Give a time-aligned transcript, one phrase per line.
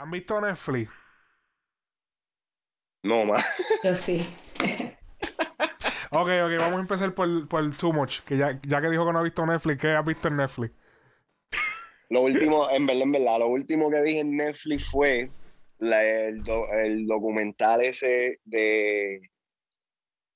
[0.00, 0.90] ¿Han visto Netflix?
[3.02, 3.44] No, más.
[3.84, 4.26] Yo sí.
[6.10, 8.20] ok, ok, vamos a empezar por, por Too Much.
[8.20, 10.72] Que ya, ya que dijo que no ha visto Netflix, ¿qué has visto en Netflix?
[12.08, 15.28] Lo último, en verdad, en verdad, lo último que vi en Netflix fue
[15.80, 19.20] la- el, do- el documental ese de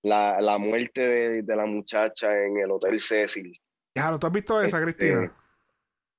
[0.03, 3.59] la, la muerte de, de la muchacha en el Hotel Cecil.
[3.97, 5.35] Ya, ¿tú has visto esa, Este- Cristina?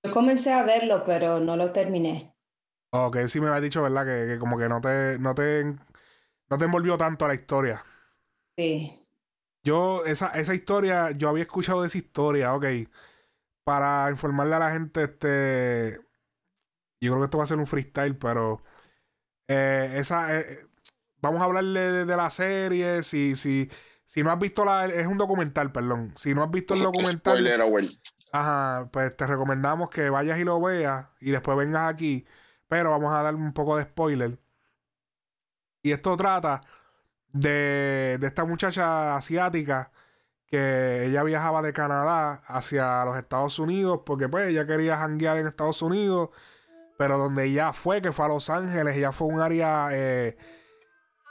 [0.04, 2.35] Yo comencé a verlo, pero no lo terminé.
[2.96, 4.06] Ok, sí me habías dicho, ¿verdad?
[4.06, 5.64] Que, que como que no te, no te,
[6.50, 7.86] no te envolvió tanto la historia.
[8.58, 9.06] Sí.
[9.64, 12.66] Yo, esa, esa historia, yo había escuchado de esa historia, ok.
[13.64, 16.00] Para informarle a la gente, este.
[17.02, 18.64] Yo creo que esto va a ser un freestyle, pero.
[19.48, 20.40] eh, esa.
[20.40, 20.68] eh,
[21.22, 23.04] vamos a hablarle de, de la serie.
[23.04, 23.70] Si, si,
[24.06, 24.86] si no has visto la.
[24.88, 26.14] Es un documental, perdón.
[26.18, 27.38] Si no has visto el documental.
[27.38, 27.62] Spoiler.
[28.32, 32.26] Ajá, pues te recomendamos que vayas y lo veas y después vengas aquí.
[32.68, 34.40] Pero vamos a dar un poco de spoiler.
[35.82, 36.62] Y esto trata
[37.32, 39.92] de, de esta muchacha asiática
[40.48, 45.48] que ella viajaba de Canadá hacia los Estados Unidos porque pues ella quería janguear en
[45.48, 46.30] Estados Unidos.
[46.98, 50.38] Pero donde ella fue, que fue a Los Ángeles, ella fue un área eh,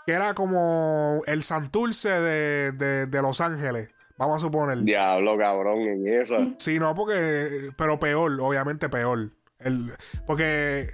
[0.07, 3.89] que era como el Santurce de, de, de Los Ángeles.
[4.19, 4.79] Vamos a suponer.
[4.83, 6.37] Diablo, cabrón, en esa.
[6.59, 7.71] Sí, no, porque.
[7.77, 9.31] Pero peor, obviamente peor.
[9.59, 9.93] El,
[10.27, 10.89] porque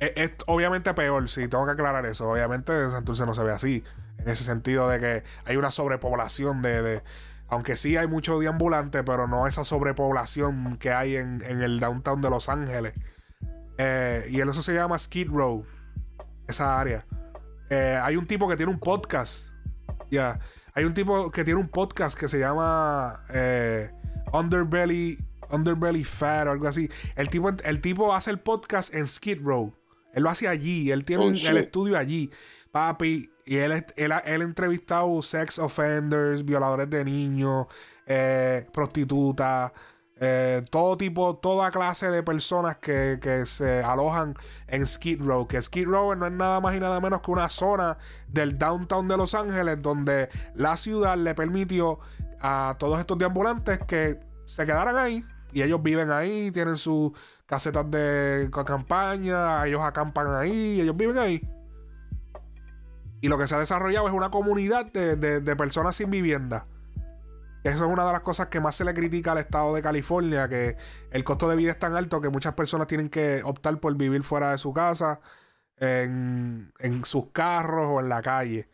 [0.00, 2.28] es, obviamente peor, sí, tengo que aclarar eso.
[2.30, 3.84] Obviamente Santurce no se ve así.
[4.18, 6.82] En ese sentido de que hay una sobrepoblación de.
[6.82, 7.02] de-
[7.48, 12.20] aunque sí hay mucho deambulante, pero no esa sobrepoblación que hay en, en el downtown
[12.20, 12.92] de Los Ángeles.
[13.78, 15.64] Eh, y eso se llama Skid Row.
[16.48, 17.06] Esa área.
[17.70, 19.50] Eh, hay un tipo que tiene un podcast.
[20.10, 20.40] Ya.
[20.74, 23.92] Hay un tipo que tiene un podcast que se llama eh,
[24.32, 25.18] Underbelly,
[25.50, 26.90] Underbelly Fat o algo así.
[27.14, 29.72] El tipo, el tipo hace el podcast en Skid Row.
[30.16, 30.90] Él lo hace allí.
[30.90, 32.30] Él tiene Oh, un- el estudio allí.
[32.72, 33.30] Papi.
[33.44, 37.66] Y él, él, ha- él ha entrevistado sex offenders, violadores de niños,
[38.06, 39.70] eh, prostitutas,
[40.18, 44.34] eh, todo tipo, toda clase de personas que, que se alojan
[44.66, 45.46] en Skid Row.
[45.46, 49.06] Que Skid Row no es nada más y nada menos que una zona del downtown
[49.06, 52.00] de Los Ángeles donde la ciudad le permitió
[52.40, 55.24] a todos estos deambulantes que se quedaran ahí.
[55.52, 57.12] Y ellos viven ahí, tienen sus
[57.46, 61.48] casetas de campaña, ellos acampan ahí, ellos viven ahí.
[63.20, 66.66] Y lo que se ha desarrollado es una comunidad de, de- de personas sin vivienda.
[67.64, 70.48] Eso es una de las cosas que más se le critica al estado de California,
[70.48, 70.76] que
[71.10, 74.22] el costo de vida es tan alto que muchas personas tienen que optar por vivir
[74.22, 75.20] fuera de su casa,
[75.78, 78.68] en, en sus carros o en la calle.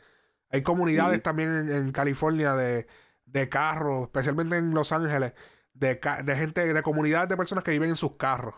[0.51, 2.87] Hay comunidades también en, en California de,
[3.25, 5.33] de carros, especialmente en Los Ángeles,
[5.83, 8.55] de, de gente, de comunidades de personas que viven en sus carros.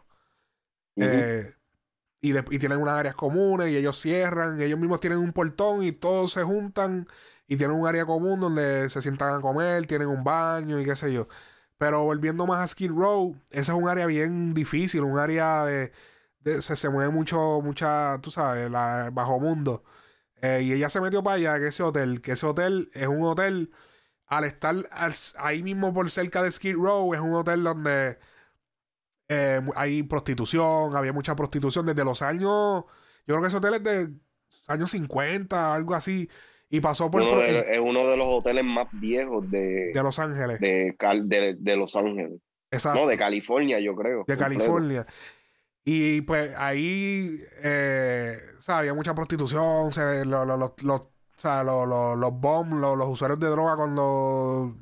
[0.97, 1.55] Eh,
[2.21, 5.33] y, de- y tienen unas áreas comunes y ellos cierran, y ellos mismos tienen un
[5.33, 7.07] portón y todos se juntan
[7.47, 10.97] y tienen un área común donde se sientan a comer, tienen un baño y qué
[10.97, 11.29] sé yo.
[11.79, 15.93] Pero volviendo más a Skid Row, ese es un área bien difícil, un área de...
[16.41, 19.85] de- se, se mueve mucho, mucha, tú sabes, la, bajo mundo.
[20.43, 23.23] Eh, y ella se metió para allá, que ese hotel, que ese hotel es un
[23.25, 23.73] hotel,
[24.37, 28.19] al estar al- ahí mismo por cerca de Skid Row, es un hotel donde
[29.29, 32.85] eh, hay prostitución, había mucha prostitución desde los años,
[33.27, 34.09] yo creo que ese hotel es de
[34.69, 36.29] años 50, algo así,
[36.69, 40.19] y pasó por, Uno de- es uno de los hoteles más viejos de, de Los
[40.19, 40.61] Ángeles.
[40.61, 42.41] de, de, de Los Ángeles.
[42.71, 43.01] Exacto.
[43.01, 44.25] No, de California, yo creo.
[44.27, 44.37] de.
[44.37, 45.07] California.
[45.85, 50.75] Y pues ahí, eh, o sea, había mucha prostitución, se, lo- lo-
[51.45, 54.77] sea, lo- lo- los bombs, lo- los usuarios de droga cuando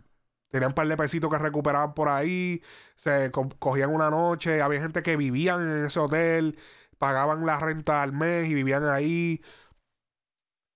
[0.51, 2.63] tenían un par de pesitos que recuperaban por ahí,
[2.97, 6.59] se co- cogían una noche, había gente que vivían en ese hotel,
[6.99, 9.43] pagaban la renta al mes y vivían ahí.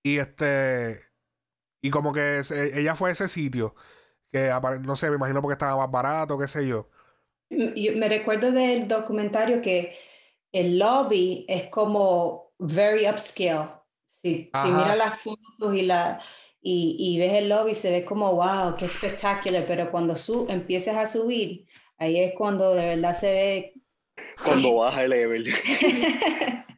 [0.03, 1.01] Y este,
[1.81, 2.41] y como que
[2.75, 3.75] ella fue a ese sitio,
[4.31, 4.51] que
[4.83, 6.89] no sé, me imagino porque estaba más barato, qué sé yo.
[7.49, 9.97] Yo me recuerdo del documentario que
[10.51, 13.69] el lobby es como very upscale.
[14.21, 16.19] Si, si miras las fotos y, la,
[16.61, 20.97] y, y ves el lobby, se ve como, wow, qué espectacular, pero cuando su, empiezas
[20.97, 21.65] a subir,
[21.97, 23.73] ahí es cuando de verdad se ve...
[24.43, 25.47] Cuando baja el level.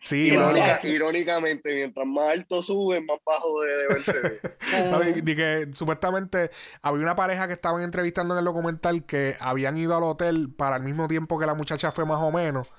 [0.02, 0.32] Sí.
[0.32, 4.40] Irónica- irónicamente, mientras más alto sube, más bajo de level se ve.
[4.90, 6.52] Papi, ah, di que supuestamente
[6.82, 10.78] había una pareja que estaban entrevistando en el documental que habían ido al hotel para
[10.78, 12.72] el mismo tiempo que la muchacha fue más o menos.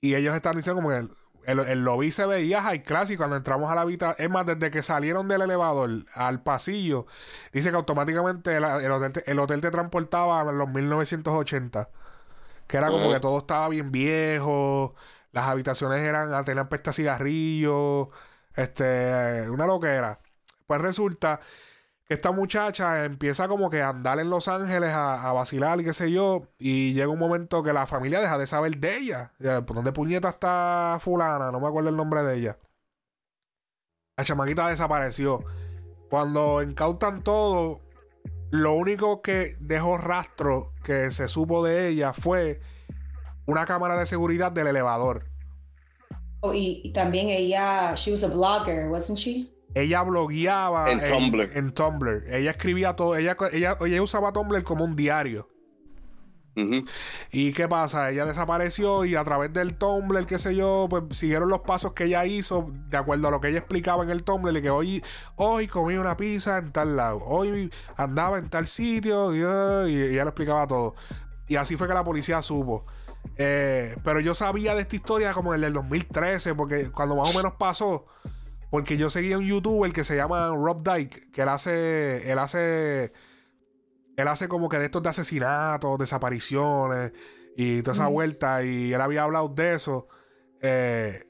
[0.00, 1.06] Y ellos están diciendo como que
[1.48, 4.44] el, el, lobby se veía high class y cuando entramos a la habitación, es más,
[4.44, 7.06] desde que salieron del elevador al pasillo,
[7.54, 11.88] dice que automáticamente el, el hotel, te, el hotel te transportaba a los 1980.
[12.66, 14.94] Que era como que todo estaba bien viejo,
[15.32, 18.08] Las habitaciones eran, tenían pesta cigarrillos,
[18.54, 20.20] este, una loquera.
[20.66, 21.40] Pues resulta
[22.08, 26.10] esta muchacha empieza como que a andar en Los Ángeles a, vacilar y qué sé
[26.10, 29.32] yo, y llega un momento que la familia deja de saber de ella.
[29.38, 31.52] ¿Por dónde puñeta está fulana?
[31.52, 32.58] No me acuerdo el nombre de ella.
[34.16, 35.44] La chamaquita desapareció.
[36.08, 37.82] Cuando incautan todo,
[38.50, 42.60] lo único que dejó rastro que se supo de ella fue
[43.46, 45.26] una cámara de seguridad del elevador.
[46.40, 49.57] Oh, y, también ella, she was a blogger, wasn't she?
[49.78, 51.50] Ella blogueaba en, Tumblr.
[51.54, 52.24] En Tumblr.
[52.28, 53.16] Ella escribía todo.
[53.16, 55.48] Ella, ella, ella usaba Tumblr como un diario.
[57.30, 58.10] ¿Y qué pasa?
[58.10, 62.04] Ella desapareció y a través del Tumblr, qué sé yo, pues siguieron los pasos que
[62.04, 64.56] ella hizo de acuerdo a lo que ella explicaba en el Tumblr.
[64.56, 65.04] Y que hoy,
[65.36, 70.30] hoy comí una pizza en tal lado, hoy andaba en tal sitio y, ella lo
[70.30, 70.94] explicaba todo.
[71.46, 72.84] Y así fue que la policía supo.
[73.36, 77.36] Eh, pero yo sabía de esta historia como en el 2013, porque cuando más o
[77.36, 78.06] menos pasó,
[78.70, 83.12] porque yo seguía un youtuber que se llama Rob Dyke, que él hace, él hace
[84.18, 87.12] él hace como que de estos de asesinatos, desapariciones
[87.56, 88.64] y toda esa vuelta.
[88.64, 90.08] Y él había hablado de eso.
[90.60, 91.24] Eh,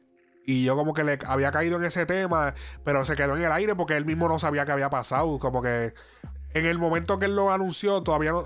[0.47, 2.55] y yo como que le había caído en ese tema,
[2.85, 5.39] pero se quedó en el aire porque él mismo no sabía qué había pasado.
[5.39, 5.93] Como que
[6.55, 8.45] en el momento que él lo anunció, todavía no...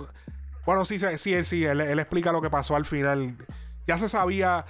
[0.67, 3.37] Bueno, sí, sí, sí, él, explica lo que pasó al final.
[3.87, 4.67] Ya se sabía...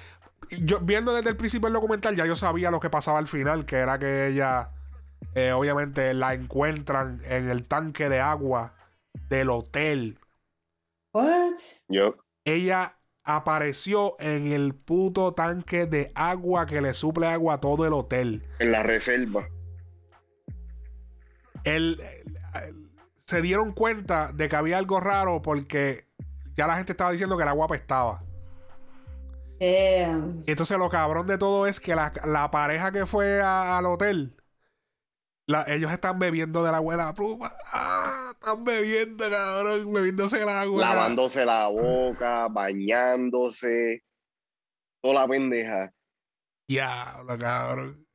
[0.60, 3.64] Yo, viendo desde el principio el documental, ya yo sabía lo que pasaba al final,
[3.64, 4.70] que era que ella,
[5.34, 8.74] eh, obviamente, la encuentran en el tanque de agua
[9.28, 10.18] del hotel.
[11.12, 11.54] What?
[11.88, 12.16] Yo.
[12.44, 17.92] Ella apareció en el puto tanque de agua que le suple agua a todo el
[17.92, 18.44] hotel.
[18.58, 19.48] En la reserva.
[21.64, 22.02] El,
[23.18, 26.06] se dieron cuenta de que había algo raro porque
[26.56, 28.22] ya la gente estaba diciendo que el agua apestaba.
[29.64, 34.34] Y entonces lo cabrón de todo es que la, pareja que fue al hotel
[35.68, 37.52] ellos están bebiendo de la abuela pluma.
[37.72, 40.80] Ah, están bebiendo, cabrón, bebiéndose el agua.
[40.80, 44.02] Lavándose la boca, bañándose.
[45.00, 45.92] Toda la pendeja.
[46.68, 48.06] Diablo, cabrón.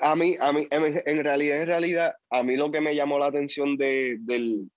[0.00, 3.26] a mí, a mí, en, realidad, en realidad, a mí lo que me llamó la
[3.26, 4.70] atención de, del.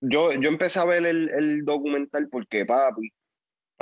[0.00, 3.10] Yo, yo empecé a ver el, el documental porque papi,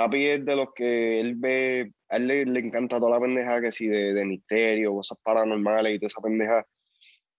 [0.05, 3.71] papi es de los que él ve a él le, encanta toda la pendeja que
[3.71, 6.65] sí, de, de, misterio, cosas paranormales y toda esa pendeja.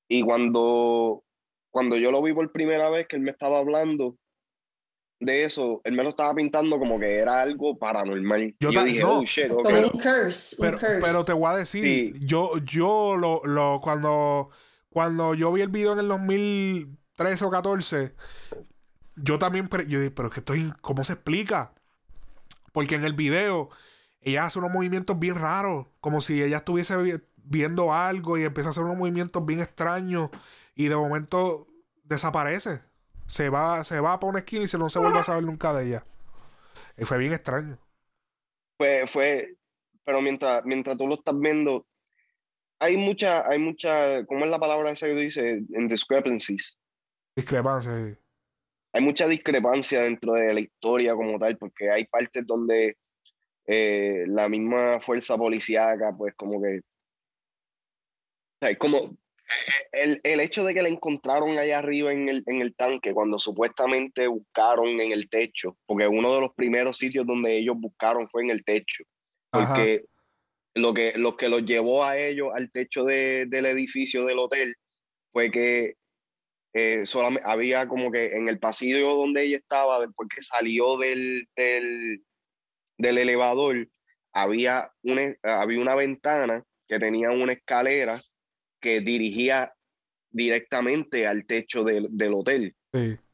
[0.09, 1.23] Y cuando,
[1.71, 4.17] cuando yo lo vi por primera vez, que él me estaba hablando
[5.21, 8.57] de eso, él me lo estaba pintando como que era algo paranormal.
[8.59, 9.85] Yo, dije, oh shit, okay.
[9.85, 14.51] un curse, pero, pero, te voy a decir, yo, yo lo, lo, cuando,
[14.89, 18.15] cuando yo vi el video en el 2013 o 14,
[19.17, 21.74] yo también, yo dije, pero es que estoy, ¿cómo se explica?
[22.75, 23.71] Porque en el video
[24.21, 28.73] ella hace unos movimientos bien raros, como si ella estuviese viendo algo y empieza a
[28.73, 30.31] hacer unos movimientos bien extraños
[30.75, 31.69] y de momento
[32.03, 32.81] desaparece.
[33.29, 35.73] Se va, se va para una esquina y se no se vuelve a saber nunca
[35.73, 36.05] de ella.
[36.99, 37.79] Y fue bien extraño.
[38.77, 39.57] Fue, fue,
[40.05, 41.87] pero mientras, mientras tú lo estás viendo,
[42.81, 45.63] hay mucha, hay mucha, ¿cómo es la palabra esa que dice?
[45.75, 46.77] En discrepancies.
[47.37, 48.19] Discrepancias,
[48.95, 52.97] Hay mucha discrepancia dentro de la historia como tal, porque hay partes donde
[53.67, 56.79] eh, la misma fuerza policíaca, pues como que...
[56.79, 56.83] O
[58.61, 59.17] sea, como
[59.91, 63.37] el, el, hecho de que la encontraron allá arriba en el, en el tanque, cuando
[63.37, 68.45] supuestamente buscaron en el techo, porque uno de los primeros sitios donde ellos buscaron fue
[68.45, 69.03] en el techo,
[69.51, 70.05] porque
[70.75, 74.77] lo que, lo que los llevó a ellos al techo de, del edificio del hotel
[75.33, 75.97] fue que
[76.75, 81.49] eh, solamente había como que en el pasillo donde ella estaba, después que salió del,
[81.57, 82.25] del,
[82.99, 83.89] del elevador
[84.33, 88.21] había una, había una ventana que tenía una escalera
[88.81, 89.73] que dirigía
[90.31, 92.75] directamente al techo del, hotel.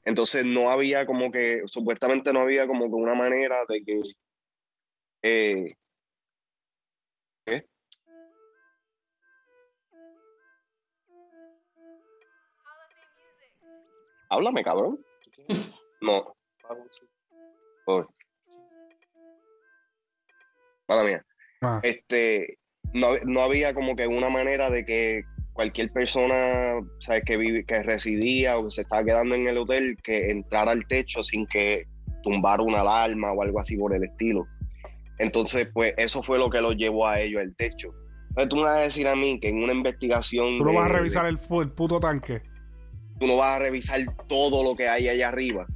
[0.04, 4.02] Entonces no había como que, supuestamente no había como que una manera de que...
[5.23, 5.75] Eh,
[14.30, 14.99] Háblame, cabrón.
[16.00, 16.34] No.
[21.04, 21.25] mía.
[21.60, 21.80] Ah.
[21.82, 22.58] Este,
[22.94, 27.22] no, había como que una manera de que cualquier persona ¿sabes?
[27.26, 30.87] Que, vive, que residía o que se estaba quedando en el hotel que entrara al
[30.87, 31.87] techo sin que
[32.22, 34.46] tumbara una alarma o algo así por el estilo.
[35.18, 37.92] Entonces, pues eso fue lo que lo llevó a ellos al techo.
[38.30, 40.58] Entonces tú me vas a decir a mí que en una investigación...
[40.58, 42.42] Tú no vas a revisar el, puto tanque.
[43.20, 45.66] Tú no vas a revisar todo lo que hay allá arriba.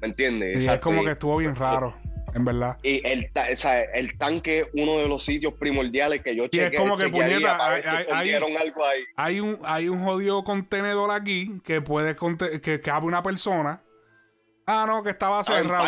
[0.00, 0.64] ¿Me entiendes?
[0.64, 1.94] Y es como que estuvo bien raro.
[2.34, 2.78] En verdad.
[2.82, 6.70] Y el, o sea, el tanque es uno de los sitios primordiales que yo chequeé.
[6.70, 9.04] Y es como que puñeta, hay, hay, algo ahí.
[9.16, 12.16] hay, un, hay un jodido contenedor aquí que puede
[12.62, 13.82] que cabe una persona.
[14.64, 15.84] Ah, no, que estaba ah, cerrado.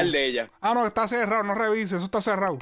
[0.60, 2.58] Ah, no, está cerrado, no revise, eso está cerrado.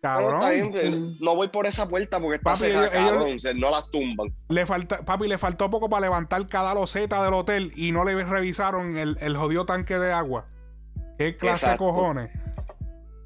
[0.00, 1.16] Cabrón.
[1.20, 4.32] No, voy por esa puerta porque está cerrada, cabrón, no las tumban.
[4.48, 8.24] Le falta, papi, le faltó poco para levantar cada loseta del hotel y no le
[8.24, 10.46] revisaron el, el jodido tanque de agua.
[11.18, 12.30] ¿Qué clase de cojones?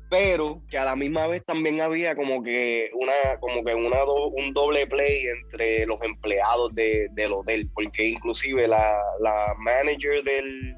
[0.08, 4.52] Pero que a la misma vez también había como que una, como que una un
[4.52, 10.76] doble play entre los empleados del hotel, porque inclusive la, la manager del,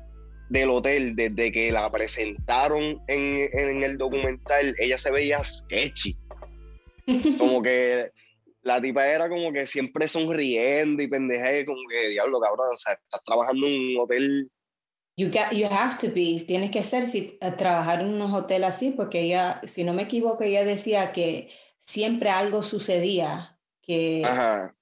[0.48, 6.16] del hotel, desde que la presentaron en, el documental, ella se veía sketchy.
[7.38, 8.10] Como que
[8.64, 12.94] la tipa era como que siempre sonriendo y pendeje, como que diablo, cabrón, o sea,
[12.94, 14.50] estás trabajando en un hotel.
[15.18, 18.64] You, got, you have to be, tienes que ser si, eh, trabajar en un hotel
[18.64, 24.22] así, porque ella, si no me equivoco, ella decía que siempre algo sucedía, que...
[24.24, 24.74] Ajá.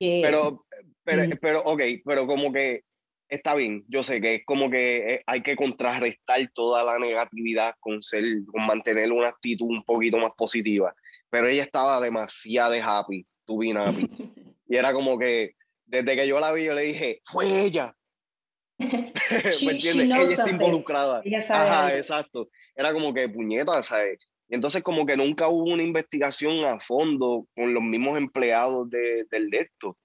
[0.00, 0.66] pero,
[1.04, 1.38] pero, mm.
[1.40, 2.82] pero, ok, pero como que
[3.28, 7.74] está bien, yo sé que es como que eh, hay que contrarrestar toda la negatividad
[7.80, 10.94] con ser, con mantener una actitud un poquito más positiva.
[11.30, 14.08] Pero ella estaba demasiado happy, to be happy.
[14.68, 15.54] y era como que
[15.84, 17.94] desde que yo la vi, yo le dije, fue ella.
[18.78, 20.04] ¿Me entiendes?
[20.04, 21.22] ella está involucrada.
[21.50, 22.48] Ajá, exacto.
[22.74, 24.18] Era como que puñeta, ¿sabes?
[24.48, 29.24] Y entonces como que nunca hubo una investigación a fondo con los mismos empleados de,
[29.30, 29.98] del de esto,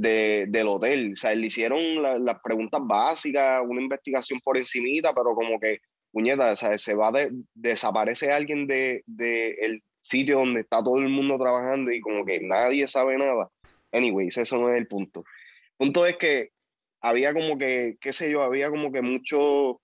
[0.00, 1.12] de, del hotel.
[1.12, 5.78] O sea, le hicieron las preguntas básicas, una investigación por encimita, pero como que,
[6.10, 10.98] puñeta, o sea, se va de, desaparece alguien del de, el sitio donde está todo
[10.98, 13.50] el mundo trabajando y como que nadie sabe nada.
[13.92, 15.20] Anyways, eso no es el punto.
[15.20, 16.50] El punto es que
[17.02, 19.80] había como que, qué sé yo, había como que mucho,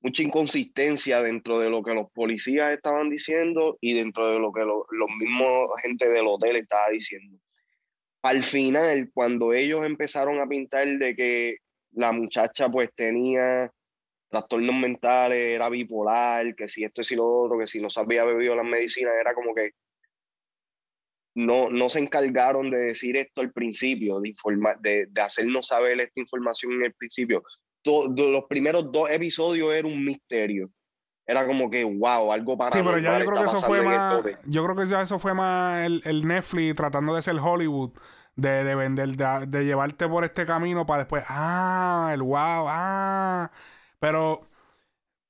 [0.00, 4.62] mucha inconsistencia dentro de lo que los policías estaban diciendo y dentro de lo que
[4.62, 7.38] los mismos gente del hotel estaba diciendo
[8.22, 11.56] al final, cuando ellos empezaron a pintar de que
[11.92, 13.70] la muchacha pues tenía
[14.28, 18.00] trastornos mentales, era bipolar, que si esto y si lo otro, que si no se
[18.00, 19.72] había bebido las medicinas, era como que
[21.34, 24.34] no, no se encargaron de decir esto al principio, de,
[24.80, 27.42] de, de hacernos saber esta información en el principio.
[27.84, 30.70] los primeros dos episodios era un misterio
[31.26, 34.22] era como que, wow, algo para Sí, pero ya yo creo que eso fue más.
[34.46, 37.90] Yo creo que ya eso fue más el, el Netflix tratando de ser Hollywood.
[38.36, 43.50] De, de vender, de, de, llevarte por este camino para después, ah, el wow, ah.
[43.98, 44.49] Pero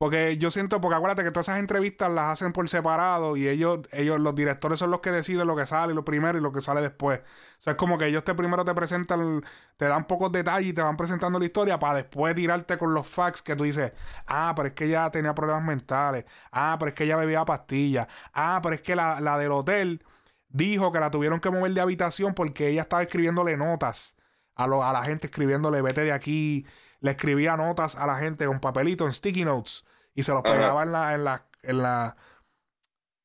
[0.00, 3.80] porque yo siento, porque acuérdate que todas esas entrevistas las hacen por separado y ellos,
[3.92, 6.62] ellos, los directores son los que deciden lo que sale, lo primero y lo que
[6.62, 7.20] sale después.
[7.20, 7.22] O
[7.58, 9.44] sea, es como que ellos te primero te presentan,
[9.76, 13.06] te dan pocos detalles y te van presentando la historia para después tirarte con los
[13.06, 13.92] facts que tú dices,
[14.26, 18.08] ah, pero es que ella tenía problemas mentales, ah, pero es que ella bebía pastillas,
[18.32, 20.02] ah, pero es que la, la del hotel
[20.48, 24.16] dijo que la tuvieron que mover de habitación porque ella estaba escribiéndole notas
[24.54, 26.64] a, lo, a la gente, escribiéndole, vete de aquí,
[27.00, 30.82] le escribía notas a la gente con papelito en sticky notes y se los pegaba
[30.82, 32.16] en la, en la, en la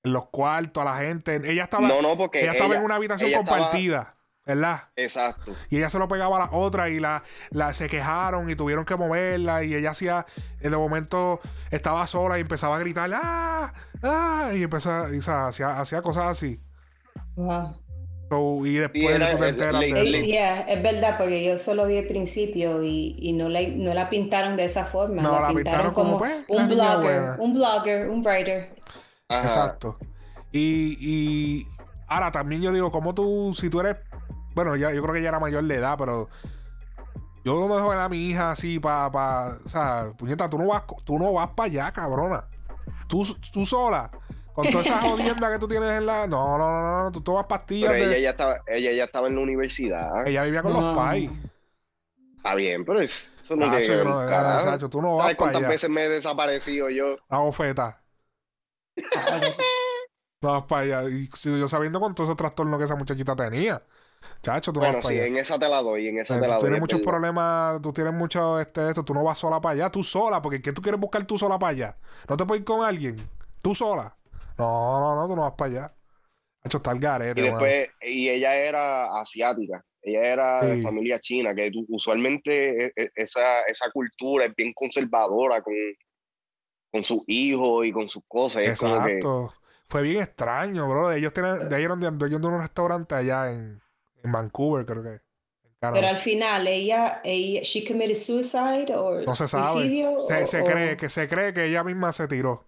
[0.03, 1.41] en los cuartos a la gente.
[1.43, 4.15] Ella estaba, ella estaba en una habitación compartida.
[4.45, 4.89] ¿verdad?
[4.95, 5.55] Exacto.
[5.69, 8.85] Y ella se lo pegaba a la otra y la, la se quejaron y tuvieron
[8.85, 10.27] que moverla y ella hacía,
[10.59, 11.39] de momento
[11.71, 13.73] estaba sola y empezaba a gritar, ¡ah!
[14.03, 14.51] ¡ah!
[14.53, 16.61] Y empezaba, y, hacía, hacía cosas así.
[18.65, 19.83] Y después tú te enteras
[20.67, 24.55] es verdad, porque yo solo vi el principio y, y no, la, no la pintaron
[24.55, 25.21] de esa forma.
[25.21, 28.75] No, la, pintaron, como, pues, un blogger, un blogger, un writer.
[29.29, 29.97] Exacto.
[30.51, 31.67] Y, y
[32.07, 33.97] ahora también yo digo, como tú, si tú eres,
[34.53, 36.29] bueno, ya, yo creo que ya era mayor de edad, pero
[37.43, 40.67] yo no me dejo a mi hija así para, pa, o sea, puñeta, tú no
[40.67, 42.45] vas, tú no vas para allá, cabrona.
[43.07, 44.09] Tú, tú sola.
[44.55, 46.27] Con toda esa jodienda que tú tienes en la.
[46.27, 47.11] No, no, no, no.
[47.11, 47.91] Tú tomas pastillas.
[47.91, 50.25] Pero ella, ya estaba, ella ya estaba en la universidad.
[50.25, 51.29] Ella vivía con los pais.
[52.37, 56.05] Está bien, pero eso no ah, que no, tú no vas ¿Sabes cuántas veces me
[56.05, 57.17] he desaparecido yo?
[57.27, 58.03] La bofeta.
[60.41, 61.09] no vas para allá.
[61.09, 63.81] Y yo sabiendo con todos esos trastornos que esa muchachita tenía.
[64.41, 65.33] Chacho, tú bueno, no vas sí, para allá.
[65.33, 66.55] en esa te la doy, en esa te la doy.
[66.55, 69.89] Tú tienes muchos problemas, tú tienes mucho este, esto, tú no vas sola para allá,
[69.89, 71.97] tú sola, porque ¿qué tú quieres buscar tú sola para allá?
[72.29, 73.17] ¿No te puedes ir con alguien?
[73.61, 74.15] ¿Tú sola?
[74.57, 75.95] No, no, no, tú no vas para allá.
[76.63, 77.39] hecho está el garete.
[77.39, 79.83] Y después, y ella era asiática.
[80.01, 85.61] Ella era de familia china, que usualmente e, e, esa, esa cultura es bien conservadora
[85.61, 85.73] con,
[86.91, 88.63] con sus hijos y con sus cosas.
[88.63, 89.53] Exacto.
[89.89, 91.11] Fue bien extraño, bro.
[91.11, 93.81] Ellos tienen, de ahí donde de un restaurante allá en,
[94.23, 95.25] en Vancouver, creo que.
[95.79, 100.07] Pero al final, ella, ella, she committed suicide o no se sabe.
[100.47, 102.67] Se, cree que se cree que ella misma se tiró.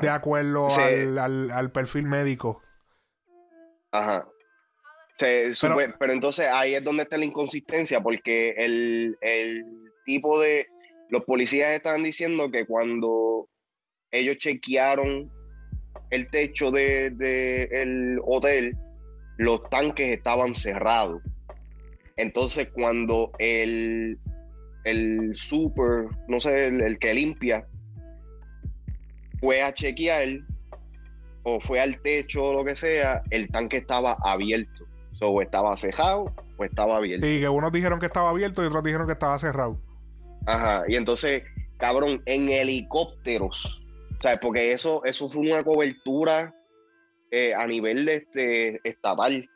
[0.00, 2.62] De acuerdo al, al, perfil médico.
[3.92, 4.26] Ajá.
[5.18, 9.64] pero, entonces ahí es donde está la inconsistencia, porque el, el
[10.06, 10.66] tipo de.
[11.10, 13.48] Los policías estaban diciendo que cuando
[14.10, 15.30] ellos chequearon
[16.10, 18.76] el techo del de, el hotel,
[19.38, 21.22] los tanques estaban cerrados.
[22.16, 24.18] Entonces, cuando el,
[24.84, 27.66] el super, no sé, el, que limpia,
[29.40, 30.40] fue a chequear
[31.42, 34.84] o fue al techo o lo que sea, el tanque estaba abierto.
[35.20, 37.26] O estaba cerrado o estaba abierto.
[37.26, 39.80] Y que unos dijeron que estaba abierto y otros dijeron que estaba cerrado.
[40.46, 41.42] Ajá, y entonces,
[41.76, 43.78] cabrón, en helicópteros
[44.24, 46.54] o porque eso, eso fue una cobertura
[47.30, 49.48] eh, a nivel este, estatal.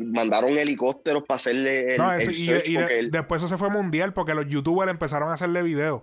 [0.00, 4.90] mandaron helicópteros para hacerle el, no, y, después eso se fue mundial porque los youtubers
[4.90, 6.02] empezaron a hacerle videos.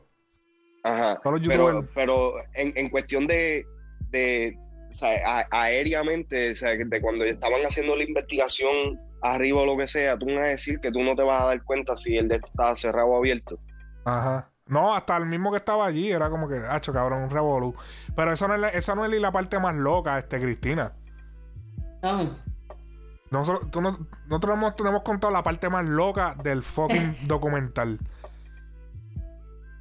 [0.84, 1.22] Ajá.
[1.24, 3.66] pero, pero en, en, cuestión de,
[4.10, 4.58] de
[4.90, 9.88] o sea, aéreamente, o sea, de cuando estaban haciendo la investigación arriba o lo que
[9.88, 12.18] sea, tú me vas a decir que tú no te vas a dar cuenta si
[12.18, 13.60] el de estaba cerrado o abierto.
[14.06, 14.50] Ajá.
[14.68, 17.76] No, hasta el mismo que estaba allí era como que, hacho, cabrón, un revolú.
[18.16, 20.94] Pero esa no es, la, esa no es la parte más loca, este, Cristina.
[22.02, 22.38] Ah.
[23.32, 28.00] Nosotros, tú no, nosotros hemos, tenemos contado la parte más loca del fucking documental.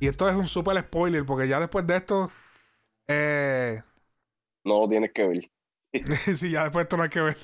[0.00, 2.30] Y esto es un super spoiler, porque ya después de esto.
[3.06, 3.82] Eh...
[4.64, 5.50] No lo tienes que ver.
[6.34, 7.38] sí, ya después de esto no hay que ver.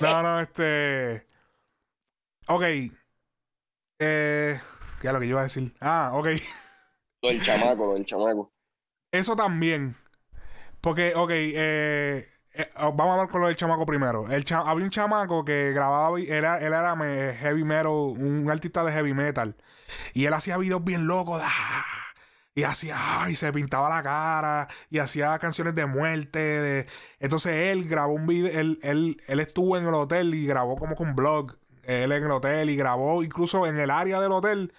[0.00, 1.26] no, no, este.
[2.46, 2.62] Ok.
[4.00, 4.60] Eh.
[5.02, 5.72] Ya lo que yo iba a decir.
[5.80, 6.26] Ah, ok.
[7.22, 8.52] Lo del chamaco, lo del chamaco.
[9.10, 9.96] Eso también.
[10.82, 14.30] Porque, ok, eh, eh oh, vamos a hablar con lo del chamaco primero.
[14.30, 16.94] El había un chamaco que grababa, era, él era
[17.34, 19.54] heavy metal, un artista de heavy metal.
[20.14, 21.40] Y él hacía videos bien locos.
[21.44, 21.84] ¡ah!
[22.54, 22.96] y hacía,
[23.30, 26.38] y se pintaba la cara, y hacía canciones de muerte.
[26.38, 26.86] De...
[27.20, 30.96] Entonces él grabó un video, él, él, él estuvo en el hotel y grabó como
[30.96, 31.56] con un blog.
[31.84, 34.72] Él en el hotel y grabó incluso en el área del hotel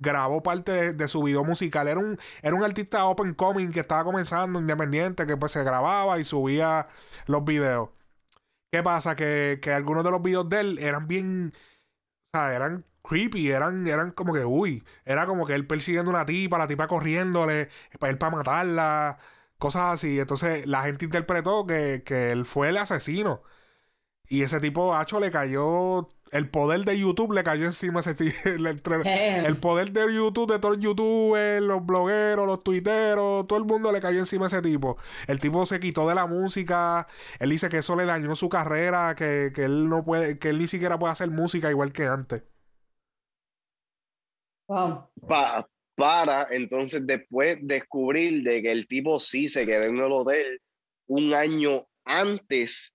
[0.00, 1.88] grabó parte de, su video musical.
[1.88, 6.18] Era un, era un artista open coming que estaba comenzando, independiente, que pues se grababa
[6.18, 6.88] y subía
[7.26, 7.90] los videos.
[8.70, 9.16] ¿Qué pasa?
[9.16, 11.54] Que, algunos de los videos de él eran bien.
[12.34, 16.26] O sea, eran creepy, eran, eran como que, uy, era como que él persiguiendo una
[16.26, 19.18] tipa, la tipa corriéndole, para él para matarla,
[19.58, 20.20] cosas así.
[20.20, 23.42] Entonces la gente interpretó que, que él fue el asesino.
[24.28, 28.14] Y ese tipo, Hacho, le cayó el poder de YouTube le cayó encima ese
[28.44, 28.66] el,
[29.06, 33.92] el, poder de YouTube, de todos los youtubers, los blogueros, los tuiteros, todo el mundo
[33.92, 34.96] le cayó encima a ese tipo.
[35.26, 37.06] El tipo se quitó de la música,
[37.38, 40.66] él dice que eso le dañó su carrera, que, él no puede, que él ni
[40.66, 42.42] siquiera puede hacer música igual que antes.
[44.68, 45.08] Wow.
[45.94, 50.60] para entonces después descubrir de que el tipo sí se quedó en el hotel
[51.06, 52.92] un año antes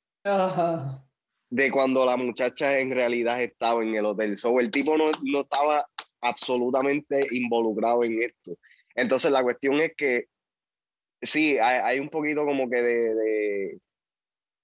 [1.49, 4.37] de cuando la muchacha en realidad estaba en el hotel.
[4.37, 5.85] So, el tipo no, no estaba
[6.21, 8.57] absolutamente involucrado en esto.
[8.95, 10.25] Entonces la cuestión es que
[11.21, 13.79] sí, hay, hay un poquito como que de, de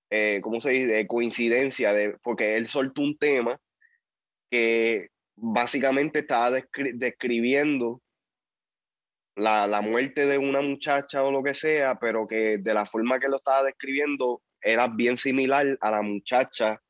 [0.10, 0.88] eh, ¿cómo se dice?
[0.88, 3.60] De coincidencia, de, porque él soltó un tema
[4.50, 8.02] que básicamente estaba describiendo
[9.36, 13.20] la, la, muerte de una muchacha o lo que sea, pero que de la forma
[13.20, 16.82] que lo estaba describiendo era bien similar a la muchacha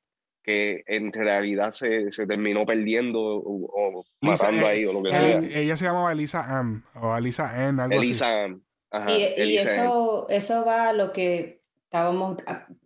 [0.41, 5.39] que en realidad se, se terminó perdiendo o, matando eh, ahí o lo que sea.
[5.39, 8.63] Ella se llamaba Elisa Ann o Elisa Ann, algo Elisa Ann.
[9.09, 12.37] y, eso, eso va a lo que estábamos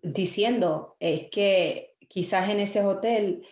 [0.02, 3.46] diciendo, es que quizás en ese hotel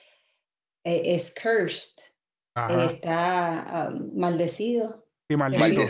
[0.89, 2.03] eh, es cursed,
[2.55, 5.05] eh, está maldecido.
[5.29, 5.81] Y maldito.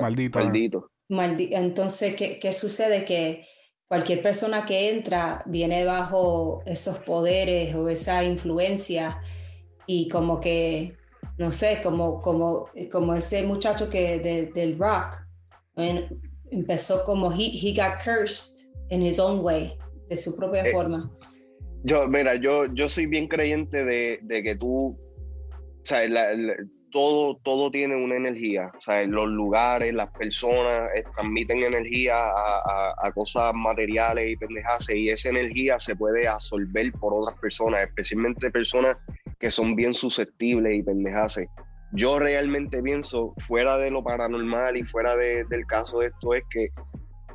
[0.00, 0.38] Maldito.
[0.38, 0.90] Maldito.
[1.08, 1.56] maldito.
[1.56, 3.04] Entonces, ¿qué, ¿qué sucede?
[3.04, 3.46] Que
[3.88, 9.20] cualquier persona que entra viene bajo esos poderes o esa influencia
[9.86, 10.96] y como que,
[11.38, 14.18] no sé, como, como, como ese muchacho que
[14.54, 15.22] del rock
[16.50, 21.10] empezó como he, he got cursed in his own way, de su propia eh, forma.
[21.86, 26.34] Yo, mira, yo, yo soy bien creyente de, de que tú, o sea, la,
[26.90, 28.72] todo, todo tiene una energía.
[28.76, 35.10] O sea, los lugares, las personas eh, transmiten energía a, cosas materiales y pendejas y
[35.10, 38.96] esa energía se puede absorber por otras personas, especialmente personas
[39.38, 41.38] que son bien susceptibles y pendejas.
[41.92, 46.68] Yo realmente pienso, fuera de lo paranormal y fuera del caso de esto, es que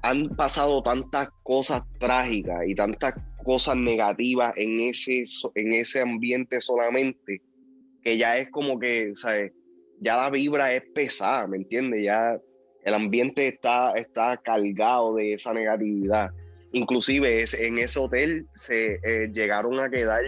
[0.01, 5.23] han pasado tantas cosas trágicas y tantas cosas negativas en ese,
[5.55, 7.41] en ese ambiente solamente,
[8.03, 9.51] que ya es como que, ¿sabes?
[9.99, 12.03] Ya la vibra es pesada, ¿me entiendes?
[12.03, 12.39] Ya
[12.83, 16.31] el ambiente está, está cargado de esa negatividad.
[16.73, 20.23] Inclusive en ese hotel se eh, llegaron a quedar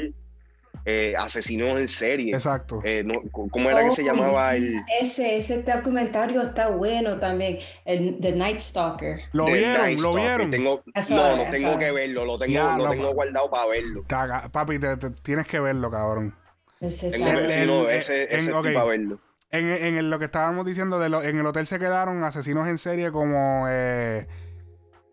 [0.86, 2.34] eh, asesinos en serie.
[2.34, 2.82] Exacto.
[2.84, 4.76] Eh, ¿Cómo era que se llamaba el...?
[5.00, 9.22] Ese, ese documentario está bueno también, el The Night Stalker.
[9.32, 10.02] ¿Lo vieron?
[10.02, 10.52] ¿Lo vieron?
[10.52, 14.06] no, no tengo que verlo, lo tengo, lo tengo guardado para verlo.
[14.52, 14.80] papi,
[15.22, 16.36] tienes que verlo, cabrón.
[16.82, 19.19] Ese, tengo ese, ese para verlo.
[19.52, 23.12] En, en, lo que estábamos diciendo, de en el hotel se quedaron asesinos en serie
[23.12, 23.67] como...
[23.69, 24.28] Eh,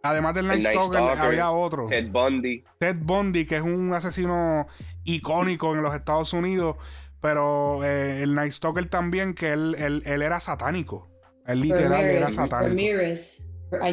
[0.02, 1.86] además del Night, Stalker, había otro.
[1.86, 2.64] Ted Bundy.
[2.78, 4.66] Ted Bundy, que es un asesino
[5.04, 6.76] icónico en los Estados Unidos.
[7.20, 11.10] Pero eh, el Night Stalker también, que él, él, él era satánico.
[11.46, 12.68] Él literal era satánico.
[12.68, 13.46] Ramirez.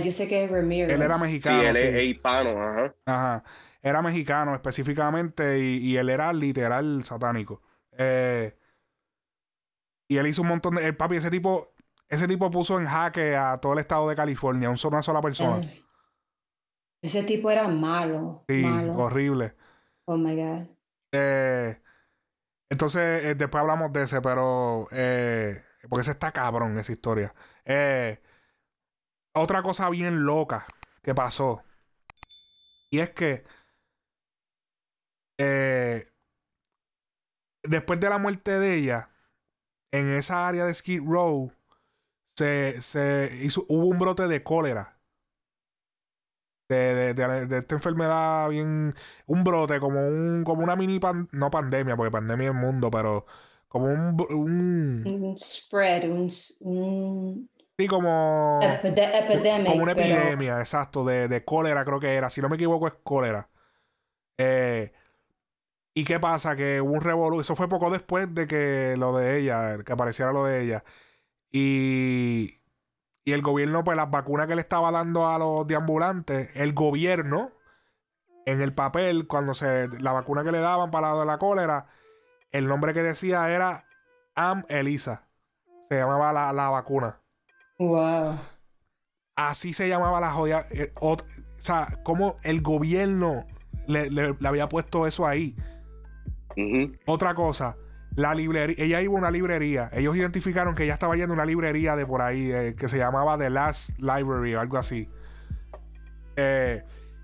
[0.03, 0.91] Yo sé que es Ramirez.
[0.93, 1.61] Él era mexicano.
[1.61, 2.95] Sí, él es hispano, ajá.
[3.05, 3.43] Ajá.
[3.81, 7.61] Era mexicano específicamente y, y él era literal satánico.
[7.97, 8.55] Eh,
[10.07, 10.85] y él hizo un montón de.
[10.85, 11.67] El papi, ese tipo,
[12.07, 15.59] ese tipo puso en jaque a todo el estado de California, un una sola persona.
[15.61, 15.83] Eh,
[17.01, 18.43] ese tipo era malo.
[18.47, 19.55] Sí, horrible.
[20.05, 20.67] Oh my God.
[21.11, 21.81] Eh,
[22.69, 24.87] entonces, eh, después hablamos de ese, pero.
[25.89, 27.33] porque ese está cabrón, esa historia.
[29.33, 30.65] otra cosa bien loca
[31.01, 31.63] que pasó.
[32.89, 33.43] Y es que.
[37.63, 39.09] después de la muerte de ella
[39.91, 41.51] en esa área de Skid Row
[42.37, 44.96] se, se hizo, hubo un brote de cólera.
[46.69, 48.93] De, de, esta enfermedad bien
[49.25, 50.99] un brote como un como una mini
[51.31, 53.25] no pandemia porque pandemia es el mundo pero
[53.69, 61.85] como un un, spread un, sí como epidemia como una epidemia exacto de, de cólera
[61.85, 63.49] creo que era si no me equivoco es cólera
[64.37, 64.91] eh,
[65.97, 66.55] ¿Y qué pasa?
[66.55, 67.41] Que hubo un revolú.
[67.41, 70.83] Eso fue poco después de que lo de ella, que apareciera lo de ella.
[71.51, 72.59] Y,
[73.27, 77.51] y el gobierno, pues las vacunas que le estaba dando a los deambulantes, el gobierno,
[78.45, 79.89] en el papel, cuando se.
[79.99, 81.87] La vacuna que le daban para la de la cólera,
[82.51, 83.83] el nombre que decía era
[84.33, 85.27] Am Elisa.
[85.89, 87.19] Se llamaba la, vacuna.
[87.79, 88.39] Wow.
[89.35, 90.65] Así se llamaba la jodida.
[90.71, 91.17] Eh, o,
[91.57, 93.45] sea, como el gobierno
[93.87, 95.53] le, le había puesto eso ahí.
[97.05, 97.75] Otra cosa,
[98.17, 99.89] la librería, ella iba a una librería.
[99.93, 102.97] Ellos identificaron que ella estaba yendo a una librería de por ahí eh, que se
[102.97, 105.07] llamaba The Last Library o algo así.
[106.35, 106.83] Eh,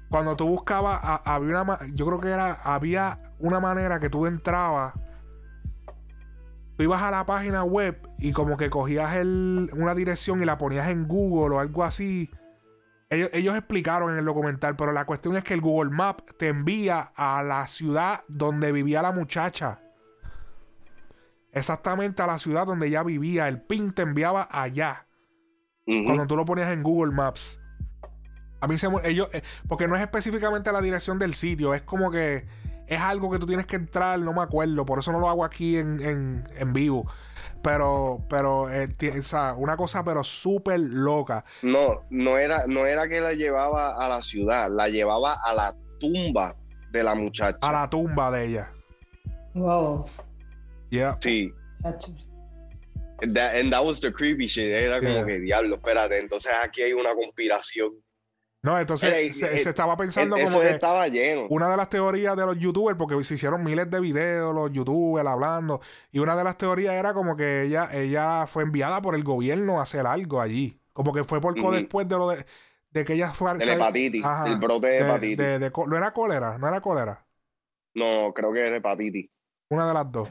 [0.10, 4.94] cuando tú buscabas, había una, yo creo que era, había una manera que tú entrabas,
[6.78, 10.88] tú ibas a la página web y como que cogías una dirección y la ponías
[10.90, 12.30] en Google o algo así
[13.14, 17.12] ellos, explicaron en el documental, pero la cuestión es que el Google Map te envía
[17.16, 19.83] a la ciudad donde vivía la muchacha.
[21.54, 23.48] Exactamente a la ciudad donde ella vivía.
[23.48, 25.08] El pin te enviaba allá.
[25.86, 27.60] Cuando tú lo ponías en Google Maps.
[28.62, 32.10] A mí se ellos eh, porque no es específicamente la dirección del sitio, es como
[32.10, 32.46] que
[32.88, 35.44] es algo que tú tienes que entrar, no me acuerdo, por eso no lo hago
[35.44, 37.06] aquí en, en, en vivo.
[37.62, 38.90] Pero, pero, eh,
[39.58, 41.44] una cosa pero súper loca.
[41.62, 45.76] No, no era, no era que la llevaba a la ciudad, la llevaba a la
[46.00, 46.56] tumba
[46.92, 47.58] de la muchacha.
[47.62, 48.72] A la tumba de ella.
[49.54, 50.06] Wow.
[50.94, 51.18] Yeah.
[51.22, 51.52] Sí.
[53.24, 53.36] and
[53.72, 54.72] that was the creepy shit.
[54.72, 56.20] Era como que diablo, espérate.
[56.20, 57.94] Entonces aquí hay una conspiración.
[58.62, 61.48] No, entonces se, estaba pensando como que estaba lleno.
[61.50, 65.28] una de las teorías de los youtubers, porque se hicieron miles de videos los youtubers
[65.28, 69.24] hablando, y una de las teorías era como que ella, ella fue enviada por el
[69.24, 70.80] gobierno a hacer algo allí.
[70.94, 72.46] Como que fue poco después de lo de,
[72.92, 75.72] de que ella fue El hepatitis, el brote de, hepatitis.
[75.88, 76.58] ¿No era cólera?
[76.58, 77.26] ¿No era cólera?
[77.96, 79.30] No, creo que es hepatitis.
[79.70, 80.30] Una de las dos.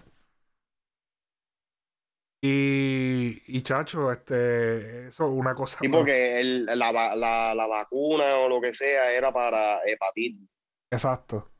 [2.45, 5.79] Y, y chacho, este, eso es una cosa.
[5.81, 10.51] Sí, porque el, la, la, la, vacuna o lo que sea era para hepatitis.
[10.91, 11.53] Exacto.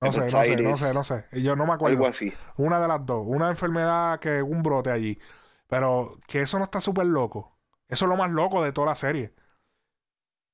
[0.00, 1.26] No sé, no sé, no sé, no sé.
[1.32, 1.96] Yo no me acuerdo.
[1.96, 2.32] Algo así.
[2.56, 3.24] Una de las dos.
[3.26, 5.18] Una enfermedad que un brote allí.
[5.66, 7.58] Pero que eso no está súper loco.
[7.86, 9.34] Eso es lo más loco de toda la serie.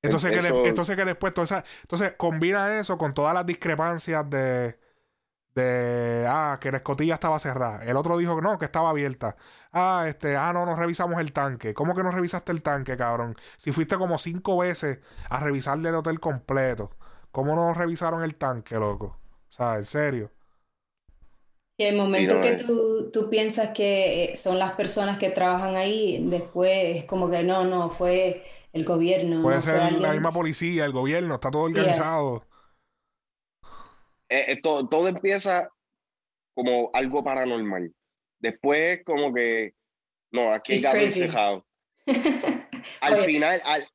[0.01, 1.33] Entonces, que, entonces que después,
[1.81, 4.77] entonces combina eso con todas las discrepancias de,
[5.55, 7.83] de ah, que la escotilla estaba cerrada.
[7.83, 9.35] El otro dijo que no, que estaba abierta.
[9.71, 11.73] Ah, este, ah, no, no revisamos el tanque.
[11.73, 13.35] ¿Cómo que no revisaste el tanque, cabrón?
[13.57, 16.91] Si fuiste como cinco veces a revisarle el hotel completo.
[17.31, 19.17] ¿Cómo no revisaron el tanque, loco?
[19.49, 20.31] O sea, en serio.
[21.77, 26.97] Y el momento que tú, tú, piensas que son las personas que trabajan ahí, después
[26.97, 29.41] es como que no, no, fue el gobierno.
[29.41, 32.37] Puede ser la misma policía, el gobierno, está todo organizado.
[32.37, 32.50] Eh,
[34.31, 35.69] eh, todo, todo empieza
[36.53, 37.93] como algo paranormal.
[38.39, 39.73] Después, como que,
[40.31, 41.65] no, aquí hay gato
[43.01, 43.87] al final, al,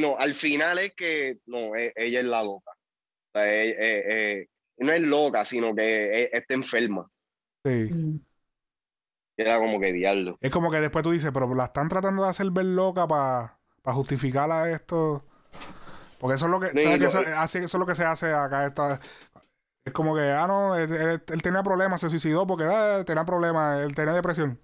[0.00, 2.72] no, al final es que, no, e, ella es la loca.
[2.72, 7.08] O sea, e, no es loca, sino que e, está enferma.
[7.64, 7.88] Sí.
[7.92, 8.20] Mm.
[9.36, 10.38] Era como que diablo.
[10.40, 13.58] Es como que después tú dices, pero la están tratando de hacer ver loca para
[13.94, 15.24] justificar a esto.
[16.18, 18.66] Porque eso es lo que, eso, eso, es lo que se hace acá.
[18.66, 19.00] Esta,
[19.84, 23.94] es como que, ah, no, él, tenía problemas, se suicidó porque ah, tenía problemas, él
[23.94, 24.60] tenía depresión.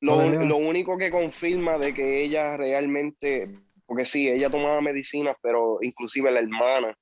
[0.00, 3.56] Lo, lo, único que confirma de que ella realmente,
[3.86, 6.96] porque sí, ella tomaba medicinas, pero inclusive la hermana,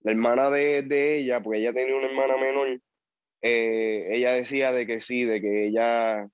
[0.00, 2.80] la hermana de, de ella, porque ella tenía una hermana menor,
[3.42, 6.28] eh, ella decía de que sí, de que ella,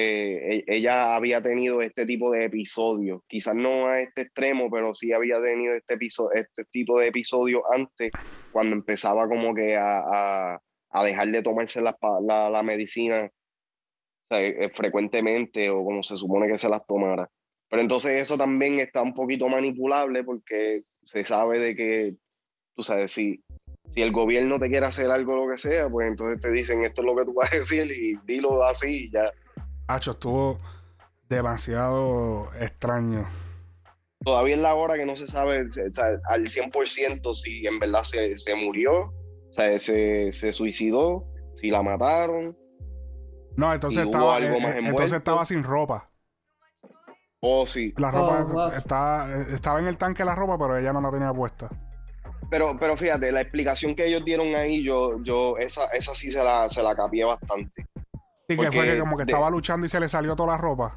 [0.00, 4.94] eh, e, ella había tenido este tipo de episodios, quizás no a este extremo, pero
[4.94, 8.12] sí había tenido este, episodio, este tipo de episodios antes,
[8.52, 13.28] cuando empezaba como que a, a, dejar de tomarse la, la, medicina
[14.30, 17.28] eh, frecuentemente o como se supone que se las tomara.
[17.68, 22.14] Pero entonces eso también está un poquito manipulable porque se sabe de que,
[22.76, 23.42] tú sabes, si
[23.90, 27.02] si el gobierno te quiere hacer algo lo que sea, pues entonces te dicen esto
[27.02, 29.32] es lo que tú vas a decir y dilo así y ya.
[29.88, 30.58] Hacho, estuvo
[31.30, 33.26] demasiado extraño.
[34.22, 38.54] Todavía es la hora que no se sabe al 100% si en verdad se, se
[38.54, 41.24] murió, o sea, se, se, suicidó,
[41.54, 42.56] si la mataron.
[43.56, 46.10] No, entonces, estaba, eh, eh, entonces estaba sin ropa.
[47.40, 47.94] Oh, sí.
[47.96, 51.32] La ropa oh, estaba, estaba en el tanque la ropa, pero ella no la tenía
[51.32, 51.70] puesta.
[52.50, 56.42] Pero, pero fíjate, la explicación que ellos dieron ahí, yo, yo, esa, esa sí se
[56.42, 57.86] la, se la capié bastante.
[58.48, 60.96] ¿Y que fue que como que estaba luchando y se le salió toda la ropa?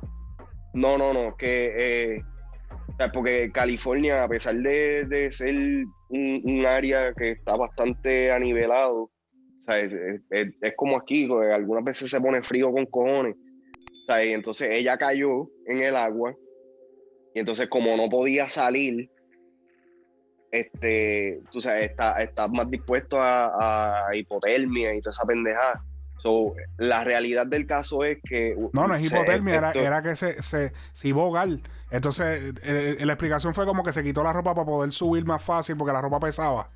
[0.74, 2.24] No, no, no, que eh,
[3.14, 9.80] porque California, a pesar de, de ser un, área que está bastante anivelado, o sea,
[9.80, 9.94] es,
[10.30, 13.36] es, como aquí, algunas veces se pone frío con cojones.
[13.36, 16.34] O sea, y entonces ella cayó en el agua
[17.34, 19.10] y entonces como no podía salir,
[20.52, 25.84] este, tú sabes, estás más dispuesto a, hipotermia y toda esa pendejada.
[26.22, 28.56] So, la realidad del caso es que...
[28.74, 31.48] No, no es hipotermia, era, que se, se, se iba a ahogar.
[31.90, 35.26] Entonces, eh, eh, la explicación fue como que se quitó la ropa para poder subir
[35.26, 36.70] más fácil porque la ropa pesaba.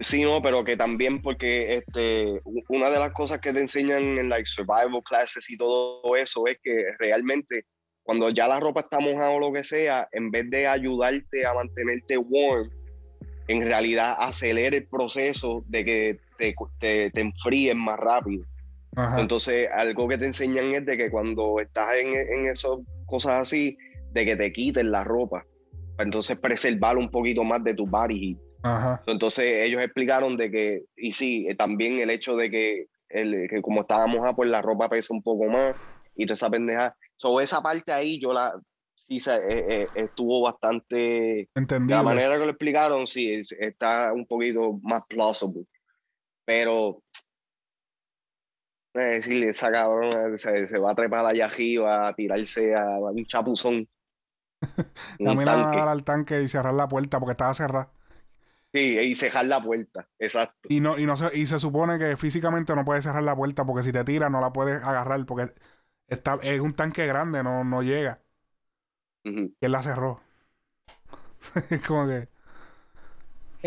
[0.00, 4.28] Sí, no, pero que también porque este, una de las cosas que te enseñan en
[4.28, 7.66] like survival classes y todo eso es que realmente
[8.02, 11.54] cuando ya la ropa está mojada o lo que sea, en vez de ayudarte a
[11.54, 12.68] mantenerte warm,
[13.46, 18.44] en realidad acelera el proceso de que te, te, te enfríes más rápido.
[19.16, 22.72] Entonces, algo que te enseñan es de que cuando estás en, en esas
[23.06, 23.76] cosas así,
[24.12, 25.46] de que te quiten la ropa.
[25.98, 28.36] Entonces, preservar un poquito más de tu body
[29.06, 33.62] Entonces, ellos explicaron de que, y sí, eh, también el hecho de que, el, que
[33.62, 35.74] como estábamos mojada, pues la ropa pesa un poco más
[36.14, 36.94] y toda esa pendeja.
[37.16, 38.52] So, esa parte ahí yo la
[39.08, 41.98] sí se, eh, eh, estuvo bastante entendido.
[41.98, 45.64] La manera que lo explicaron, sí, está un poquito más plausible.
[46.44, 47.02] Pero
[48.94, 53.24] es decir, esa cabrona se, se, va a trepar allá arriba a tirarse a, un
[53.26, 53.88] chapuzón.
[55.18, 57.90] También la van a dar al tanque y cerrar la puerta porque estaba cerrada.
[58.72, 60.68] Sí, y cerrar la puerta, exacto.
[60.70, 63.66] Y no, y no se, y se supone que físicamente no puedes cerrar la puerta
[63.66, 65.52] porque si te tira no la puedes agarrar porque
[66.12, 68.20] Está, es un tanque grande, no, no llega.
[69.24, 70.20] Y él la cerró.
[71.70, 72.28] es como que.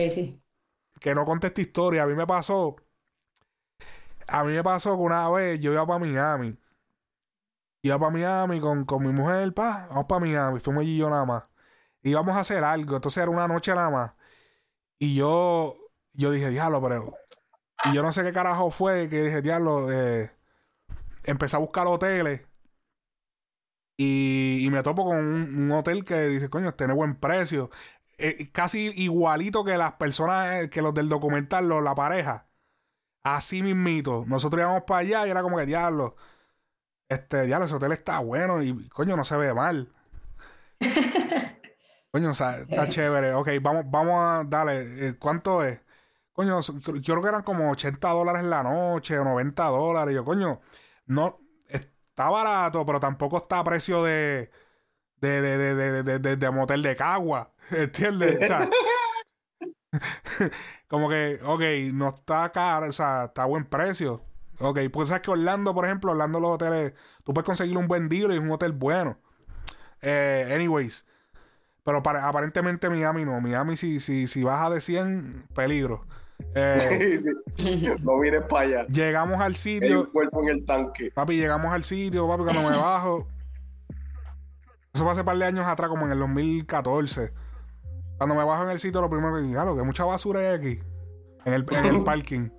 [0.10, 0.40] Sí.
[1.00, 2.04] Que no conteste historia.
[2.04, 2.76] A mí me pasó.
[4.28, 6.58] A mí me pasó que una vez yo iba para Miami.
[7.84, 9.88] Iba para Miami con, con mi mujer, pa.
[9.90, 10.60] Vamos para Miami.
[10.60, 11.44] Fuimos allí yo nada más.
[12.04, 12.96] Íbamos a hacer algo.
[12.96, 14.12] Entonces era una noche nada más.
[15.00, 15.78] Y yo.
[16.14, 17.14] Yo dije, diablo, pero.
[17.86, 20.32] Y yo no sé qué carajo fue que dije, diablo, eh,
[21.26, 22.42] empecé a buscar hoteles
[23.98, 27.70] y, me topo con un, hotel que dice, coño, tiene buen precio.
[28.18, 32.48] Eh, casi igualito que las personas, eh, que los del documental, la pareja.
[33.24, 34.24] Así mismito.
[34.28, 36.16] Nosotros íbamos para allá y era como que diablo.
[37.10, 39.92] Este, diablo, ese hotel está bueno y coño, no se ve mal.
[42.12, 43.34] coño, o sea, está chévere.
[43.34, 45.08] Ok, vamos, vamos a darle.
[45.10, 45.82] Eh, ¿Cuánto es?
[46.34, 50.16] Coño, yo creo que eran como 80 dólares la noche o 90 dólares.
[50.16, 50.62] Yo, coño,
[51.08, 54.52] no, está barato, pero tampoco está a precio de,
[55.32, 57.52] de, de, de, de motel de cagua.
[57.72, 58.40] ¿Entiendes?
[60.88, 61.62] como que, ok,
[61.94, 64.22] no está caro, o sea, está a buen precio.
[64.60, 68.08] Ok, pues sabes que Orlando, por ejemplo, Orlando los hoteles, tú puedes conseguir un buen
[68.08, 69.18] deal y un hotel bueno.
[70.02, 71.06] Eh, anyways,
[71.84, 73.40] Pero para, aparentemente Miami no.
[73.42, 76.06] Miami, si, si, si baja de 100, peligro.
[76.54, 77.22] Eh,
[78.04, 78.88] no vienes para allá.
[78.88, 80.02] llegamos al sitio.
[80.02, 81.10] El cuerpo en el tanque.
[81.14, 83.28] Papi, llegamos al sitio, papi, cuando me bajo.
[84.96, 87.34] Eso fue hace un par de años atrás, como en el 2014.
[88.18, 90.46] Cuando me bajo en el sitio, lo primero que digo, claro, que mucha basura hay
[90.56, 90.80] aquí.
[91.44, 92.50] En el, en el parking.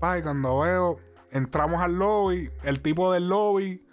[0.00, 0.98] Papi, cuando veo,
[1.30, 3.86] entramos al lobby, el tipo del lobby.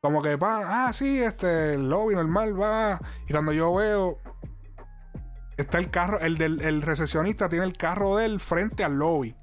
[0.00, 3.00] Como que, pa, ah, sí, este, el lobby normal, va.
[3.28, 4.16] Y cuando yo veo,
[5.58, 9.36] está el carro, el del el recesionista tiene el carro de él frente al lobby.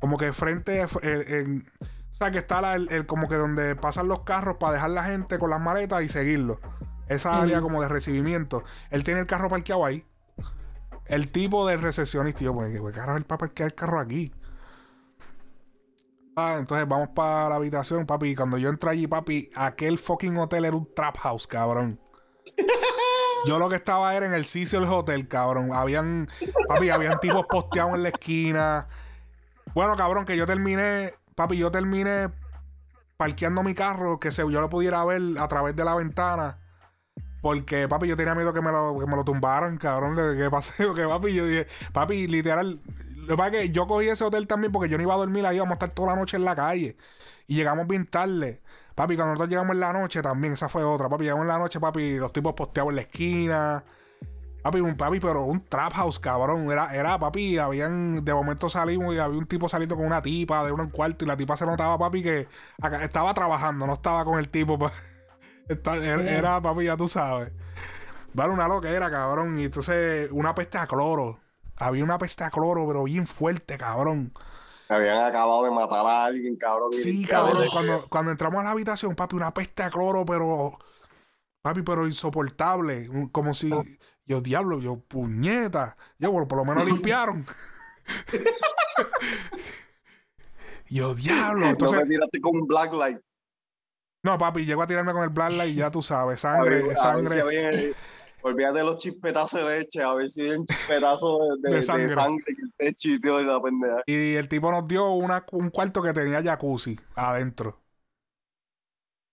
[0.00, 3.76] Como que frente, eh, en- o sea, que está la- el, el- como que donde
[3.76, 6.60] pasan los carros para dejar la gente con las maletas y seguirlo.
[7.08, 8.64] Esa área como de recibimiento.
[8.90, 10.04] Él tiene el carro parqueado ahí.
[11.06, 12.42] El tipo del recesionista.
[12.42, 14.30] y yo, pues, ¿qué carajo él para parquear el carro aquí?
[16.36, 18.28] Ah, entonces vamos para la habitación, papi.
[18.30, 21.98] Y cuando yo entré allí, papi, aquel fucking hotel era un trap house, cabrón.
[23.46, 25.70] Yo lo que estaba era en el Cecil Hotel, cabrón.
[25.72, 26.28] Habían,
[26.68, 28.88] papi, habían tipos posteados en la esquina.
[29.74, 32.30] Bueno, cabrón, que yo terminé, papi, yo terminé
[33.16, 36.58] parqueando mi carro, que se, yo lo pudiera ver a través de la ventana.
[37.40, 40.16] Porque, papi, yo tenía miedo que me lo, que me lo tumbaran, cabrón.
[40.16, 42.80] Que, que paseo, que papi, yo dije, papi, literal.
[43.16, 45.46] Lo que pasa que yo cogí ese hotel también porque yo no iba a dormir
[45.46, 46.96] ahí, íbamos a estar toda la noche en la calle.
[47.46, 48.62] Y llegamos bien tarde.
[48.96, 51.08] Papi, cuando nosotros llegamos en la noche también, esa fue otra.
[51.08, 53.84] Papi, llegamos en la noche, papi, los tipos posteados en la esquina.
[54.62, 56.70] Papi, un papi, pero un trap house, cabrón.
[56.70, 60.64] Era, era, papi, habían, de momento salimos y había un tipo saliendo con una tipa
[60.64, 62.48] de uno en cuarto y la tipa se notaba, papi, que
[62.82, 64.78] acá- estaba trabajando, no estaba con el tipo.
[64.78, 64.92] pa-
[65.68, 67.52] Está- era, era, papi, ya tú sabes.
[68.34, 69.58] Vale, una loquera, cabrón.
[69.58, 71.38] Y entonces, una peste a cloro.
[71.76, 74.32] Había una peste a cloro, pero bien fuerte, cabrón.
[74.88, 76.92] Habían acabado de matar a alguien, cabrón.
[76.92, 77.66] Sí, cabrón.
[77.72, 80.78] Cuando, cuando entramos a la habitación, papi, una peste a cloro, pero.
[81.62, 83.08] Papi, pero insoportable.
[83.08, 83.70] Un- Como si.
[84.28, 85.96] Yo, diablo, yo, puñeta.
[86.18, 87.46] Yo, por, por lo menos limpiaron.
[90.88, 91.60] yo, diablo.
[91.62, 93.18] No Entonces, me tiraste con un blacklight.
[94.22, 96.82] no, papi, llego a tirarme con el blacklight y ya tú sabes, A ver, sangre,
[96.82, 97.34] a ver sangre.
[97.34, 97.94] si había-
[98.40, 101.82] Olvídate de los chispetazos de leche, a ver si hay un chispetazo de, de- De
[101.82, 102.14] sangre.
[102.14, 102.44] sangre.
[102.78, 103.96] que esté de la pendeja.
[104.06, 107.82] Y el tipo nos dio una, un cuarto que tenía jacuzzi adentro.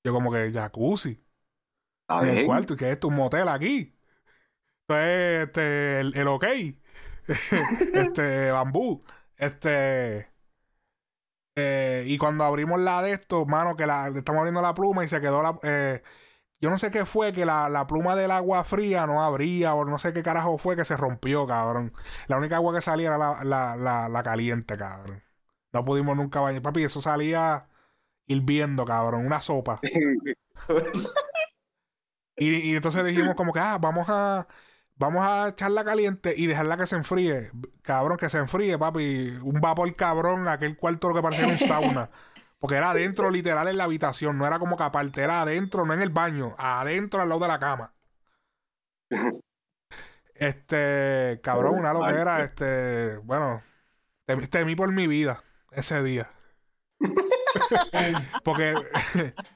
[0.04, 1.24] Yo como que jacuzzi
[2.08, 2.74] A en el cuarto.
[2.74, 3.08] ¿Y qué es esto?
[3.10, 3.95] ¿Un motel aquí?
[4.88, 6.46] Entonces, este, el, el ok.
[7.94, 9.04] este, bambú.
[9.38, 10.30] Este...
[11.56, 15.08] eh, y cuando abrimos la de esto, mano, que la, estamos abriendo la pluma y
[15.08, 15.60] se quedó la...
[15.64, 16.02] eh,
[16.62, 19.86] yo no sé qué fue, que la, la pluma del agua fría no abría o
[19.86, 21.94] no sé qué carajo fue que se rompió, cabrón.
[22.28, 25.24] La única agua que salía era la, la, la, la caliente, cabrón.
[25.74, 26.62] No pudimos nunca bañar.
[26.64, 27.70] Papi, eso salía
[28.28, 29.26] hirviendo, cabrón.
[29.26, 29.88] Una sopa.
[32.36, 34.48] Y, y entonces dijimos como que, ah, vamos a...
[34.98, 37.52] Vamos a echarla caliente y dejarla que se enfríe.
[37.82, 39.30] Cabrón, que se enfríe, papi.
[39.44, 42.10] Un vapor cabrón, aquel cuarto lo que parecía un sauna.
[42.60, 44.38] Porque era adentro, literal, en la habitación.
[44.38, 46.56] No era como que aparte, era adentro, no en el baño.
[46.58, 47.94] Adentro, al lado de la cama.
[50.34, 53.64] Este, cabrón, una loquera, este, bueno,
[54.28, 56.30] tem- temí por mi vida ese día.
[58.44, 58.76] Porque,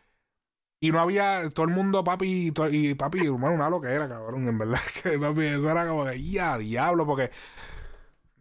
[0.80, 4.48] y no había, todo el mundo, papi, y, to- y papi, hermano, una loquera, cabrón,
[4.48, 7.32] en verdad, que papi, eso era como que, ya, diablo, porque,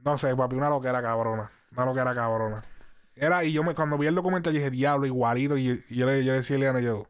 [0.05, 2.63] no sé, papi, una loquera cabrona, una loquera cabrona.
[3.15, 6.07] Era, y yo me, cuando vi el documental, yo dije, diablo, igualito, y, y yo,
[6.07, 7.09] le, yo le decía a Eliana, yo,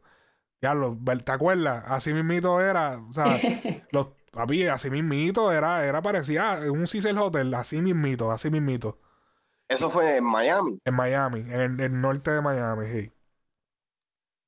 [0.61, 1.83] diablo, ¿ver- ¿te acuerdas?
[1.87, 3.39] Así mismito era, o sea,
[3.91, 8.99] los, papi, así mismito era, era parecía un Cecil Hotel, así mismito, así mismito.
[9.67, 10.79] Eso fue en Miami.
[10.85, 13.11] En Miami, en el, el norte de Miami, sí.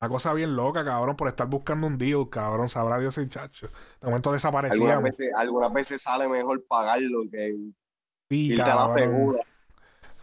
[0.01, 2.69] Una cosa bien loca, cabrón, por estar buscando un deal, cabrón.
[2.69, 3.67] Sabrá Dios el chacho.
[4.01, 4.31] De momento
[4.67, 5.03] Algunas desaparecíamos.
[5.03, 7.55] veces, algunas veces sale mejor pagarlo que
[8.29, 8.91] Sí, irte a la cabrón.
[8.91, 9.43] segura.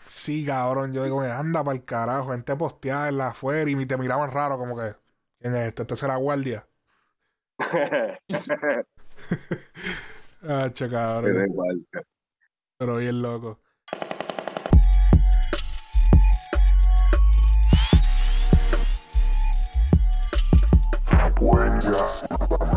[0.07, 0.93] Sí, cabrón.
[0.93, 2.33] Yo digo, anda para el carajo.
[2.33, 4.95] Gente posteada en la afuera y te miraban raro, como que.
[5.41, 5.83] ¿Quién es este?
[5.83, 6.67] Este será guardia.
[10.43, 11.49] Ah, che, cabrón.
[12.77, 13.61] Pero bien loco.
[21.91, 22.68] Gracias.